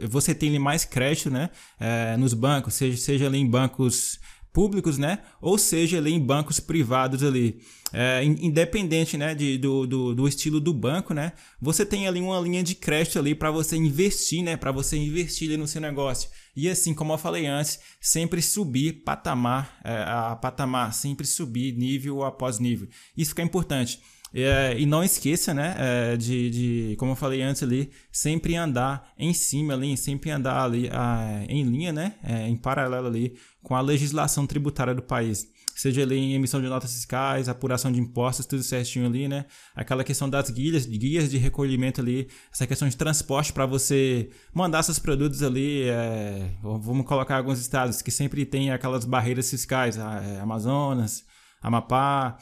você 0.09 0.35
tem 0.35 0.57
mais 0.59 0.85
crédito, 0.85 1.29
né, 1.29 1.49
é, 1.79 2.15
nos 2.17 2.33
bancos, 2.33 2.75
seja, 2.75 2.97
seja 2.97 3.25
ali 3.25 3.39
em 3.39 3.49
bancos 3.49 4.19
públicos, 4.53 4.99
né? 4.99 5.19
Ou 5.41 5.57
seja, 5.57 5.97
ali 5.97 6.13
em 6.13 6.19
bancos 6.19 6.59
privados 6.59 7.23
ali. 7.23 7.59
É, 7.91 8.23
independente 8.23 9.17
né, 9.17 9.35
de, 9.35 9.55
do, 9.57 9.85
do, 9.85 10.15
do, 10.15 10.27
estilo 10.27 10.59
do 10.59 10.73
banco, 10.73 11.13
né? 11.13 11.33
Você 11.61 11.85
tem 11.85 12.07
ali 12.07 12.19
uma 12.19 12.39
linha 12.39 12.63
de 12.63 12.73
crédito 12.73 13.19
ali 13.19 13.35
para 13.35 13.51
você 13.51 13.75
investir, 13.75 14.43
né? 14.43 14.57
Para 14.57 14.71
você 14.71 14.97
investir 14.97 15.55
no 15.57 15.67
seu 15.67 15.81
negócio. 15.81 16.29
E 16.55 16.69
assim, 16.69 16.93
como 16.93 17.13
eu 17.13 17.17
falei 17.17 17.45
antes, 17.45 17.79
sempre 17.99 18.41
subir 18.41 19.03
patamar 19.03 19.79
é, 19.83 20.03
a 20.07 20.35
patamar, 20.35 20.93
sempre 20.93 21.25
subir 21.25 21.75
nível 21.75 22.23
após 22.23 22.59
nível. 22.59 22.87
Isso 23.17 23.33
que 23.35 23.41
é 23.41 23.43
importante. 23.43 23.99
É, 24.33 24.75
e 24.79 24.85
não 24.85 25.03
esqueça, 25.03 25.53
né, 25.53 25.75
é, 25.77 26.17
de, 26.17 26.49
de, 26.49 26.95
como 26.97 27.11
eu 27.11 27.15
falei 27.15 27.43
antes 27.43 27.61
ali, 27.61 27.91
sempre 28.11 28.55
andar 28.55 29.13
em 29.15 29.31
cima 29.31 29.75
ali, 29.75 29.95
sempre 29.95 30.31
andar 30.31 30.63
ali 30.63 30.89
a, 30.91 31.45
em 31.47 31.63
linha, 31.63 31.93
né, 31.93 32.15
é, 32.23 32.47
em 32.47 32.55
paralelo 32.55 33.05
ali 33.05 33.35
com 33.61 33.75
a 33.75 33.81
legislação 33.81 34.47
tributária 34.47 34.95
do 34.95 35.03
país. 35.03 35.47
Seja 35.75 36.03
ali 36.03 36.17
em 36.17 36.33
emissão 36.33 36.61
de 36.61 36.67
notas 36.67 36.93
fiscais, 36.93 37.49
apuração 37.49 37.91
de 37.91 37.99
impostos, 37.99 38.45
tudo 38.45 38.61
certinho 38.61 39.07
ali, 39.07 39.27
né? 39.27 39.45
Aquela 39.75 40.03
questão 40.03 40.29
das 40.29 40.51
guias, 40.51 40.85
guias 40.85 41.31
de 41.31 41.37
recolhimento 41.39 41.99
ali, 41.99 42.27
essa 42.51 42.67
questão 42.67 42.87
de 42.87 42.95
transporte 42.95 43.51
para 43.51 43.65
você 43.65 44.29
mandar 44.53 44.83
seus 44.83 44.99
produtos 44.99 45.41
ali. 45.41 45.83
É, 45.89 46.51
vamos 46.61 47.07
colocar 47.07 47.37
alguns 47.37 47.59
estados 47.59 48.03
que 48.03 48.11
sempre 48.11 48.45
tem 48.45 48.71
aquelas 48.71 49.03
barreiras 49.03 49.49
fiscais, 49.49 49.97
é, 49.97 50.39
Amazonas, 50.39 51.23
Amapá, 51.59 52.37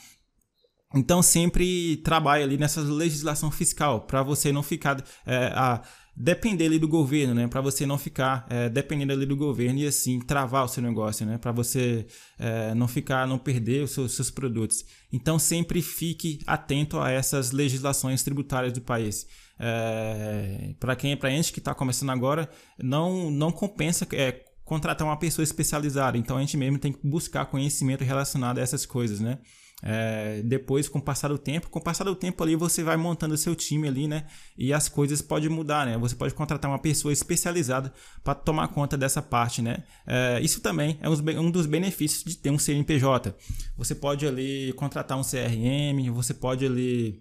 então 0.93 1.21
sempre 1.21 1.97
trabalhe 1.97 2.43
ali 2.43 2.57
nessa 2.57 2.81
legislação 2.81 3.49
fiscal 3.49 4.01
para 4.01 4.21
você 4.23 4.51
não 4.51 4.61
ficar 4.61 5.03
é, 5.25 5.51
a 5.55 5.81
depender 6.15 6.65
ali 6.65 6.77
do 6.77 6.87
governo, 6.87 7.33
né? 7.33 7.47
Para 7.47 7.61
você 7.61 7.85
não 7.85 7.97
ficar 7.97 8.45
é, 8.49 8.69
dependendo 8.69 9.13
ali 9.13 9.25
do 9.25 9.35
governo 9.35 9.79
e 9.79 9.87
assim 9.87 10.19
travar 10.19 10.65
o 10.65 10.67
seu 10.67 10.83
negócio, 10.83 11.25
né? 11.25 11.37
Para 11.37 11.51
você 11.51 12.05
é, 12.37 12.73
não 12.75 12.87
ficar, 12.87 13.25
não 13.25 13.37
perder 13.37 13.83
os 13.83 13.91
seus, 13.91 14.13
seus, 14.13 14.29
produtos. 14.29 14.83
Então 15.11 15.39
sempre 15.39 15.81
fique 15.81 16.39
atento 16.45 16.99
a 16.99 17.09
essas 17.09 17.51
legislações 17.51 18.23
tributárias 18.23 18.73
do 18.73 18.81
país. 18.81 19.25
É, 19.57 20.73
para 20.79 20.95
quem, 20.95 21.15
para 21.15 21.29
gente 21.29 21.53
que 21.53 21.59
está 21.59 21.73
começando 21.73 22.09
agora, 22.09 22.49
não 22.77 23.31
não 23.31 23.51
compensa 23.51 24.07
é, 24.11 24.43
contratar 24.65 25.07
uma 25.07 25.17
pessoa 25.17 25.43
especializada. 25.43 26.17
Então 26.17 26.37
a 26.37 26.41
gente 26.41 26.57
mesmo 26.57 26.77
tem 26.77 26.91
que 26.91 27.07
buscar 27.07 27.45
conhecimento 27.45 28.03
relacionado 28.03 28.57
a 28.57 28.61
essas 28.61 28.85
coisas, 28.85 29.19
né? 29.19 29.39
É, 29.83 30.41
depois, 30.43 30.87
com 30.87 30.99
o 30.99 31.01
passar 31.01 31.29
do 31.29 31.37
tempo, 31.37 31.69
com 31.69 31.79
o 31.79 31.81
passar 31.81 32.03
do 32.03 32.15
tempo 32.15 32.43
ali, 32.43 32.55
você 32.55 32.83
vai 32.83 32.97
montando 32.97 33.33
o 33.33 33.37
seu 33.37 33.55
time 33.55 33.87
ali, 33.87 34.07
né? 34.07 34.25
E 34.57 34.71
as 34.71 34.87
coisas 34.87 35.21
podem 35.21 35.49
mudar, 35.49 35.85
né? 35.85 35.97
Você 35.97 36.15
pode 36.15 36.33
contratar 36.33 36.69
uma 36.69 36.79
pessoa 36.79 37.11
especializada 37.11 37.91
para 38.23 38.35
tomar 38.35 38.67
conta 38.67 38.95
dessa 38.95 39.21
parte, 39.21 39.61
né? 39.61 39.83
É, 40.05 40.39
isso 40.41 40.61
também 40.61 40.99
é 41.01 41.09
um 41.39 41.49
dos 41.49 41.65
benefícios 41.65 42.23
de 42.23 42.37
ter 42.37 42.51
um 42.51 42.59
CNPJ. 42.59 43.35
Você 43.77 43.95
pode 43.95 44.27
ali 44.27 44.73
contratar 44.73 45.17
um 45.17 45.23
CRM, 45.23 46.11
você 46.13 46.33
pode 46.33 46.65
ali 46.65 47.19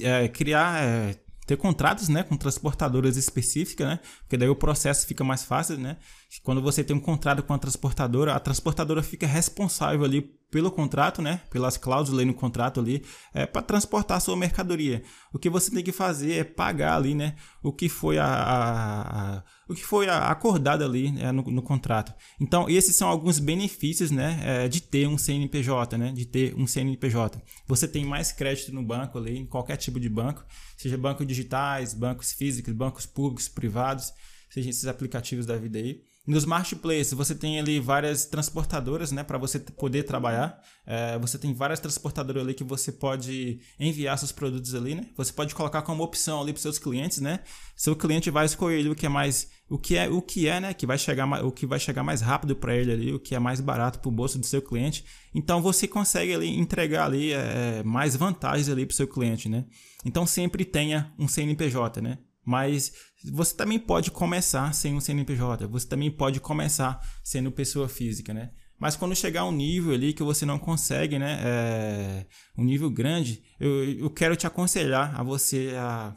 é, 0.00 0.26
criar 0.28 0.82
é, 0.82 1.16
ter 1.46 1.56
contratos, 1.56 2.08
né, 2.08 2.22
com 2.22 2.36
transportadoras 2.36 3.16
específicas, 3.16 3.86
né, 3.86 4.00
porque 4.20 4.36
daí 4.36 4.48
o 4.48 4.56
processo 4.56 5.06
fica 5.06 5.24
mais 5.24 5.44
fácil, 5.44 5.76
né. 5.76 5.96
Quando 6.42 6.62
você 6.62 6.82
tem 6.82 6.96
um 6.96 7.00
contrato 7.00 7.42
com 7.42 7.52
a 7.52 7.58
transportadora, 7.58 8.34
a 8.34 8.40
transportadora 8.40 9.02
fica 9.02 9.26
responsável 9.26 10.04
ali 10.04 10.30
pelo 10.52 10.70
contrato, 10.70 11.22
né, 11.22 11.40
pelas 11.50 11.78
cláusulas 11.78 12.26
no 12.26 12.34
contrato 12.34 12.78
ali, 12.78 13.02
é, 13.32 13.46
para 13.46 13.62
transportar 13.62 14.20
sua 14.20 14.36
mercadoria. 14.36 15.02
O 15.32 15.38
que 15.38 15.48
você 15.48 15.70
tem 15.70 15.82
que 15.82 15.92
fazer 15.92 16.34
é 16.34 16.44
pagar 16.44 16.94
ali, 16.94 17.14
né, 17.14 17.36
o 17.62 17.72
que 17.72 17.88
foi 17.88 18.18
a, 18.18 18.26
a, 18.26 19.38
a 19.38 19.44
o 19.66 19.74
que 19.74 19.82
foi 19.82 20.06
acordado 20.10 20.84
ali 20.84 21.10
né, 21.10 21.32
no, 21.32 21.42
no, 21.44 21.62
contrato. 21.62 22.12
Então, 22.38 22.68
esses 22.68 22.94
são 22.94 23.08
alguns 23.08 23.38
benefícios, 23.38 24.10
né, 24.10 24.40
é, 24.42 24.68
de 24.68 24.82
ter 24.82 25.08
um 25.08 25.16
CNPJ, 25.16 25.96
né, 25.96 26.12
de 26.12 26.26
ter 26.26 26.54
um 26.54 26.66
CNPJ. 26.66 27.40
Você 27.66 27.88
tem 27.88 28.04
mais 28.04 28.30
crédito 28.30 28.74
no 28.74 28.82
banco 28.82 29.16
ali, 29.16 29.38
em 29.38 29.46
qualquer 29.46 29.78
tipo 29.78 29.98
de 29.98 30.10
banco, 30.10 30.44
seja 30.76 30.98
bancos 30.98 31.26
digitais, 31.26 31.94
bancos 31.94 32.32
físicos, 32.32 32.74
bancos 32.74 33.06
públicos, 33.06 33.48
privados, 33.48 34.12
seja 34.50 34.68
esses 34.68 34.86
aplicativos 34.86 35.46
da 35.46 35.56
vida 35.56 35.78
aí. 35.78 36.02
Nos 36.24 36.44
marketplaces, 36.44 37.12
você 37.14 37.34
tem 37.34 37.58
ali 37.58 37.80
várias 37.80 38.24
transportadoras, 38.24 39.10
né, 39.10 39.24
para 39.24 39.36
você 39.38 39.58
poder 39.58 40.04
trabalhar. 40.04 40.62
É, 40.86 41.18
você 41.18 41.36
tem 41.36 41.52
várias 41.52 41.80
transportadoras 41.80 42.44
ali 42.44 42.54
que 42.54 42.62
você 42.62 42.92
pode 42.92 43.58
enviar 43.78 44.16
seus 44.16 44.30
produtos 44.30 44.72
ali, 44.72 44.94
né? 44.94 45.08
Você 45.16 45.32
pode 45.32 45.52
colocar 45.52 45.82
como 45.82 46.04
opção 46.04 46.40
ali 46.40 46.52
para 46.52 46.62
seus 46.62 46.78
clientes, 46.78 47.18
né? 47.18 47.40
Seu 47.74 47.96
cliente 47.96 48.30
vai 48.30 48.46
escolher 48.46 48.88
o 48.88 48.94
que 48.94 49.04
é 49.04 49.08
mais, 49.08 49.48
o 49.68 49.76
que 49.76 49.96
é, 49.96 50.08
o 50.08 50.22
que 50.22 50.46
é, 50.46 50.60
né, 50.60 50.72
que 50.72 50.86
vai 50.86 50.96
chegar, 50.96 51.44
o 51.44 51.50
que 51.50 51.66
vai 51.66 51.80
chegar 51.80 52.04
mais 52.04 52.20
rápido 52.20 52.54
para 52.54 52.76
ele 52.76 52.92
ali, 52.92 53.12
o 53.12 53.18
que 53.18 53.34
é 53.34 53.40
mais 53.40 53.60
barato 53.60 53.98
para 53.98 54.08
o 54.08 54.12
bolso 54.12 54.38
do 54.38 54.46
seu 54.46 54.62
cliente. 54.62 55.04
Então 55.34 55.60
você 55.60 55.88
consegue 55.88 56.32
ali 56.32 56.56
entregar 56.56 57.06
ali 57.06 57.32
é, 57.32 57.82
mais 57.82 58.14
vantagens 58.14 58.68
ali 58.68 58.86
para 58.86 58.92
o 58.92 58.96
seu 58.96 59.08
cliente, 59.08 59.48
né? 59.48 59.64
Então 60.04 60.24
sempre 60.24 60.64
tenha 60.64 61.12
um 61.18 61.26
CNPJ, 61.26 62.00
né? 62.00 62.18
Mas 62.44 62.92
você 63.32 63.54
também 63.54 63.78
pode 63.78 64.10
começar 64.10 64.74
sem 64.74 64.94
um 64.94 65.00
CNPJ, 65.00 65.66
você 65.66 65.86
também 65.86 66.10
pode 66.10 66.40
começar 66.40 67.00
sendo 67.22 67.52
pessoa 67.52 67.88
física, 67.88 68.34
né? 68.34 68.50
Mas 68.78 68.96
quando 68.96 69.14
chegar 69.14 69.44
um 69.44 69.52
nível 69.52 69.94
ali 69.94 70.12
que 70.12 70.24
você 70.24 70.44
não 70.44 70.58
consegue, 70.58 71.18
né? 71.18 71.38
É, 71.44 72.26
um 72.58 72.64
nível 72.64 72.90
grande, 72.90 73.40
eu, 73.60 73.84
eu 73.84 74.10
quero 74.10 74.34
te 74.34 74.44
aconselhar 74.44 75.18
a 75.18 75.22
você 75.22 75.74
a 75.78 76.16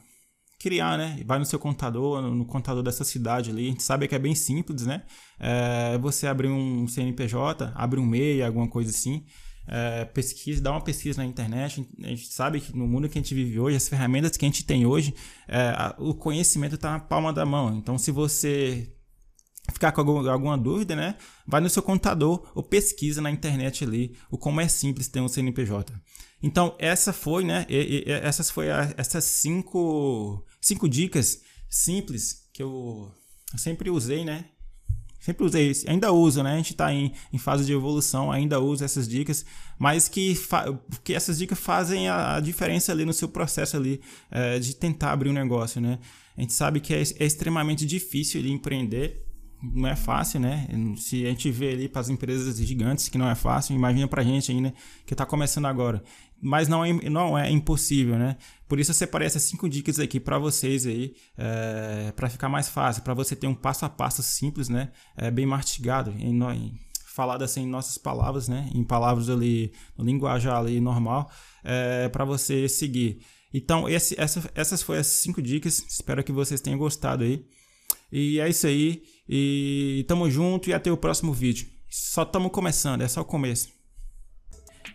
criar, 0.59 0.97
né? 0.97 1.21
Vai 1.27 1.37
no 1.37 1.45
seu 1.45 1.59
contador, 1.59 2.23
no, 2.23 2.43
contador 2.43 2.81
dessa 2.81 3.03
cidade 3.03 3.51
ali. 3.51 3.67
A 3.67 3.69
gente 3.69 3.83
sabe 3.83 4.07
que 4.07 4.15
é 4.15 4.19
bem 4.19 4.33
simples, 4.33 4.87
né? 4.87 5.03
É, 5.39 5.95
você 5.99 6.25
abrir 6.25 6.47
um 6.47 6.87
CNPJ, 6.87 7.71
abre 7.75 7.99
um 7.99 8.05
MEI, 8.05 8.41
alguma 8.41 8.67
coisa 8.67 8.89
assim 8.89 9.23
é, 9.67 10.07
dá 10.61 10.71
uma 10.71 10.81
pesquisa 10.81 11.21
na 11.21 11.25
internet. 11.25 11.87
A 12.03 12.07
gente 12.07 12.27
sabe 12.27 12.61
que 12.61 12.75
no 12.75 12.87
mundo 12.87 13.09
que 13.09 13.17
a 13.17 13.21
gente 13.21 13.33
vive 13.33 13.59
hoje, 13.59 13.77
as 13.77 13.87
ferramentas 13.87 14.37
que 14.37 14.45
a 14.45 14.47
gente 14.47 14.63
tem 14.63 14.85
hoje, 14.85 15.13
é, 15.47 15.69
a, 15.69 15.95
o 15.97 16.13
conhecimento 16.13 16.75
está 16.75 16.91
na 16.91 16.99
palma 16.99 17.33
da 17.33 17.45
mão. 17.45 17.75
Então, 17.75 17.97
se 17.97 18.11
você 18.11 18.91
ficar 19.73 19.91
com 19.91 20.01
algum, 20.01 20.29
alguma 20.29 20.57
dúvida, 20.57 20.95
né, 20.95 21.15
vai 21.45 21.59
no 21.61 21.69
seu 21.69 21.81
contador 21.81 22.51
ou 22.53 22.61
pesquisa 22.61 23.21
na 23.21 23.31
internet 23.31 23.83
ali 23.83 24.15
o 24.29 24.37
como 24.37 24.61
é 24.61 24.67
simples 24.67 25.07
ter 25.07 25.19
um 25.19 25.27
CNPJ. 25.27 25.93
Então, 26.41 26.75
essa 26.77 27.11
foi, 27.11 27.43
né, 27.43 27.65
e, 27.67 28.03
e, 28.07 28.11
essas 28.11 28.51
foi 28.51 28.69
a, 28.69 28.93
essas 28.97 29.23
cinco, 29.23 30.45
cinco 30.61 30.87
dicas 30.87 31.41
simples 31.67 32.47
que 32.53 32.61
eu 32.61 33.11
sempre 33.57 33.89
usei, 33.89 34.23
né, 34.23 34.45
Sempre 35.25 35.43
usei, 35.43 35.71
ainda 35.87 36.11
uso, 36.11 36.43
né? 36.43 36.53
A 36.53 36.57
gente 36.57 36.73
está 36.73 36.93
em, 36.93 37.11
em 37.33 37.37
fase 37.39 37.65
de 37.65 37.73
evolução, 37.73 38.31
ainda 38.31 38.59
uso 38.59 38.85
essas 38.85 39.07
dicas, 39.07 39.43
mas 39.79 40.07
que, 40.07 40.39
que 41.03 41.15
essas 41.15 41.39
dicas 41.39 41.57
fazem 41.57 42.07
a, 42.07 42.35
a, 42.35 42.39
diferença 42.39 42.91
ali 42.91 43.05
no 43.05 43.11
seu 43.11 43.27
processo 43.27 43.75
ali 43.75 43.99
é, 44.29 44.59
de 44.59 44.75
tentar 44.75 45.13
abrir 45.13 45.31
um 45.31 45.33
negócio, 45.33 45.81
né? 45.81 45.97
A 46.37 46.41
gente 46.41 46.53
sabe 46.53 46.79
que 46.79 46.93
é, 46.93 47.01
é 47.01 47.25
extremamente 47.25 47.87
difícil 47.87 48.39
de 48.39 48.51
empreender, 48.51 49.25
não 49.63 49.89
é 49.89 49.95
fácil, 49.95 50.39
né? 50.39 50.67
Se 50.97 51.25
a 51.25 51.29
gente 51.29 51.49
vê 51.49 51.71
ali 51.71 51.89
para 51.89 52.01
as 52.01 52.09
empresas 52.09 52.55
gigantes 52.57 53.09
que 53.09 53.17
não 53.17 53.27
é 53.27 53.33
fácil, 53.33 53.75
imagina 53.75 54.07
para 54.07 54.21
a 54.21 54.25
gente 54.25 54.51
ainda 54.51 54.75
que 55.07 55.15
está 55.15 55.25
começando 55.25 55.65
agora. 55.65 56.03
Mas 56.41 56.67
não 56.67 56.83
é, 56.83 56.93
não 57.09 57.37
é 57.37 57.49
impossível, 57.49 58.17
né? 58.17 58.37
Por 58.67 58.79
isso 58.79 58.91
eu 58.91 58.95
separei 58.95 59.25
essas 59.25 59.43
cinco 59.43 59.69
dicas 59.69 59.99
aqui 59.99 60.19
para 60.19 60.37
vocês 60.37 60.85
aí, 60.85 61.15
é, 61.37 62.11
para 62.15 62.29
ficar 62.29 62.49
mais 62.49 62.69
fácil, 62.69 63.03
para 63.03 63.13
você 63.13 63.35
ter 63.35 63.47
um 63.47 63.55
passo 63.55 63.85
a 63.85 63.89
passo 63.89 64.21
simples, 64.21 64.69
né? 64.69 64.91
É, 65.15 65.31
bem 65.31 65.45
mastigado, 65.45 66.11
em, 66.19 66.37
em, 66.37 66.79
falado 67.05 67.43
assim 67.43 67.61
em 67.63 67.67
nossas 67.67 67.97
palavras, 67.97 68.47
né? 68.47 68.69
Em 68.73 68.83
palavras 68.83 69.29
ali, 69.29 69.71
no 69.97 70.03
linguajar 70.03 70.57
ali 70.57 70.79
normal, 70.81 71.31
é, 71.63 72.09
para 72.09 72.25
você 72.25 72.67
seguir. 72.67 73.21
Então, 73.53 73.87
esse, 73.87 74.19
essa, 74.19 74.51
essas 74.53 74.81
foram 74.81 74.99
as 74.99 75.07
cinco 75.07 75.41
dicas. 75.41 75.85
Espero 75.89 76.21
que 76.23 76.31
vocês 76.33 76.59
tenham 76.59 76.77
gostado 76.77 77.23
aí. 77.23 77.45
E 78.11 78.39
é 78.39 78.49
isso 78.49 78.67
aí. 78.67 79.03
E 79.27 80.03
tamo 80.09 80.29
junto 80.29 80.69
e 80.69 80.73
até 80.73 80.91
o 80.91 80.97
próximo 80.97 81.31
vídeo. 81.31 81.67
Só 81.89 82.23
estamos 82.23 82.51
começando, 82.51 83.01
é 83.01 83.07
só 83.07 83.21
o 83.21 83.25
começo. 83.25 83.74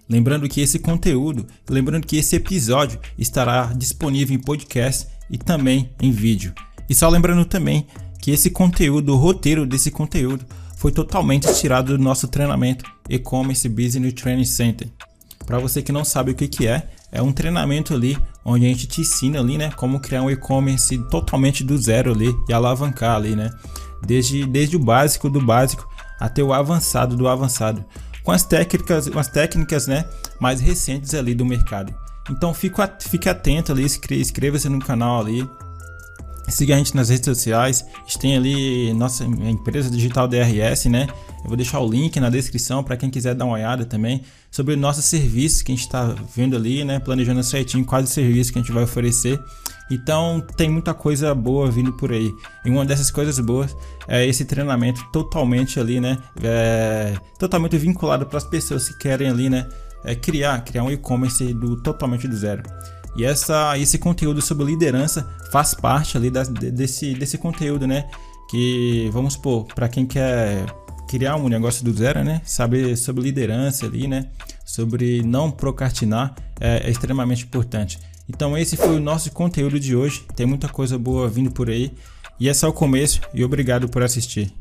Lembrando 0.09 0.49
que 0.49 0.61
esse 0.61 0.79
conteúdo, 0.79 1.47
lembrando 1.69 2.07
que 2.07 2.17
esse 2.17 2.37
episódio 2.37 2.99
estará 3.19 3.73
disponível 3.75 4.35
em 4.35 4.41
podcast 4.41 5.07
e 5.31 5.39
também 5.39 5.91
em 6.01 6.11
vídeo. 6.11 6.53
E 6.89 6.95
só 6.95 7.09
lembrando 7.09 7.45
também 7.45 7.87
que 8.21 8.31
esse 8.31 8.51
conteúdo, 8.51 9.15
o 9.15 9.17
roteiro 9.17 9.65
desse 9.67 9.91
conteúdo 9.91 10.45
foi 10.77 10.93
totalmente 10.93 11.53
tirado 11.55 11.97
do 11.97 12.03
nosso 12.03 12.27
treinamento 12.27 12.85
E-Commerce 13.09 13.69
Business 13.69 14.15
Training 14.15 14.45
Center. 14.45 14.89
Para 15.47 15.59
você 15.59 15.83
que 15.83 15.93
não 15.93 16.05
sabe 16.05 16.31
o 16.31 16.35
que, 16.35 16.49
que 16.49 16.67
é, 16.67 16.89
é 17.13 17.21
um 17.21 17.33
treinamento 17.33 17.93
ali 17.93 18.17
onde 18.45 18.67
a 18.67 18.69
gente 18.69 18.87
te 18.87 19.01
ensina 19.01 19.41
ali, 19.41 19.59
né, 19.59 19.71
como 19.77 20.01
criar 20.01 20.23
um 20.23 20.31
e-commerce 20.31 20.97
totalmente 21.11 21.63
do 21.65 21.77
zero 21.77 22.13
ali 22.13 22.35
e 22.49 22.53
alavancar 22.53 23.17
ali, 23.17 23.35
né? 23.35 23.51
Desde, 24.07 24.47
desde 24.47 24.77
o 24.77 24.79
básico 24.79 25.29
do 25.29 25.41
básico 25.41 25.89
até 26.19 26.43
o 26.43 26.53
avançado 26.53 27.17
do 27.17 27.29
avançado, 27.29 27.85
com 28.23 28.33
as 28.33 28.45
técnicas, 28.45 29.09
as 29.09 29.29
técnicas, 29.29 29.87
né, 29.87 30.05
mais 30.39 30.61
recentes 30.61 31.15
ali 31.15 31.35
do 31.35 31.45
mercado. 31.45 31.95
Então 32.31 32.55
fique, 32.55 33.29
atento 33.29 33.73
ali, 33.73 33.85
inscreva-se 33.85 34.69
no 34.69 34.79
canal 34.79 35.21
ali, 35.21 35.49
Siga 36.51 36.75
a 36.75 36.79
gente 36.79 36.97
nas 36.97 37.09
redes 37.09 37.25
sociais. 37.25 37.85
A 37.95 38.01
gente 38.01 38.19
tem 38.19 38.37
ali 38.37 38.93
nossa 38.93 39.25
empresa 39.25 39.89
digital 39.89 40.27
DRS, 40.27 40.87
né? 40.87 41.07
Eu 41.43 41.49
vou 41.49 41.57
deixar 41.57 41.79
o 41.81 41.89
link 41.89 42.19
na 42.19 42.29
descrição 42.29 42.83
para 42.83 42.97
quem 42.97 43.09
quiser 43.09 43.35
dar 43.35 43.45
uma 43.45 43.55
olhada 43.55 43.85
também 43.85 44.23
sobre 44.51 44.75
o 44.75 44.77
nosso 44.77 45.01
serviço 45.01 45.65
que 45.65 45.73
a 45.73 45.75
gente 45.75 45.85
está 45.85 46.15
vendo 46.35 46.57
ali, 46.57 46.85
né? 46.85 46.99
Planejando 46.99 47.43
certinho 47.45 47.85
quais 47.85 48.07
os 48.07 48.11
serviços 48.11 48.51
que 48.51 48.59
a 48.59 48.63
gente 48.63 48.73
vai 48.73 48.83
oferecer. 48.83 49.41
Então 49.91 50.41
tem 50.57 50.71
muita 50.71 50.95
coisa 50.95 51.35
boa 51.35 51.71
vindo 51.71 51.93
por 51.93 52.13
aí. 52.13 52.33
E 52.65 52.71
uma 52.71 52.85
dessas 52.85 53.11
coisas 53.11 53.39
boas 53.41 53.77
é 54.07 54.25
esse 54.25 54.45
treinamento 54.45 55.05
totalmente 55.13 55.81
ali, 55.81 56.01
né? 56.01 56.17
É, 56.43 57.15
totalmente 57.39 57.77
vinculado 57.77 58.25
para 58.27 58.39
as 58.39 58.45
pessoas 58.45 58.89
que 58.89 58.99
querem 58.99 59.29
ali, 59.29 59.51
né? 59.51 59.69
É 60.05 60.15
criar, 60.15 60.63
criar 60.65 60.85
um 60.85 60.91
e-commerce 60.91 61.53
do 61.53 61.77
totalmente 61.83 62.29
do 62.29 62.37
zero. 62.37 62.63
E 63.17 63.25
essa, 63.25 63.77
esse 63.77 63.99
conteúdo 63.99 64.41
sobre 64.41 64.65
liderança 64.65 65.29
faz 65.51 65.75
parte 65.75 66.17
ali 66.17 66.31
da, 66.31 66.45
desse, 66.45 67.13
desse 67.15 67.37
conteúdo, 67.37 67.87
né? 67.87 68.09
Que, 68.49 69.11
vamos 69.13 69.35
supor, 69.35 69.67
para 69.75 69.89
quem 69.89 70.07
quer 70.07 70.65
criar 71.09 71.37
um 71.37 71.49
negócio 71.49 71.85
do 71.85 71.93
zero, 71.93 72.23
né? 72.23 72.41
Saber 72.45 72.97
sobre 72.97 73.23
liderança 73.25 73.87
ali, 73.87 74.07
né? 74.07 74.31
Sobre 74.71 75.21
não 75.25 75.51
procrastinar 75.51 76.33
é, 76.61 76.87
é 76.87 76.91
extremamente 76.91 77.43
importante. 77.43 77.99
Então 78.29 78.57
esse 78.57 78.77
foi 78.77 78.95
o 78.95 79.01
nosso 79.01 79.33
conteúdo 79.33 79.81
de 79.81 79.97
hoje. 79.97 80.25
Tem 80.37 80.47
muita 80.47 80.69
coisa 80.69 80.97
boa 80.97 81.29
vindo 81.29 81.51
por 81.51 81.69
aí. 81.69 81.93
E 82.39 82.49
é 82.49 82.55
só 82.55 82.69
o 82.69 82.73
começo 82.73 83.21
e 83.35 83.45
obrigado 83.45 83.89
por 83.89 84.01
assistir. 84.05 84.53